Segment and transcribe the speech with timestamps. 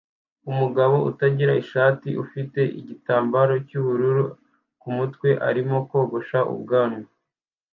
[0.51, 4.25] Umugabo utagira ishati ufite igitambaro cyubururu
[4.81, 7.05] kumutwe arimo kogosha ubwanwa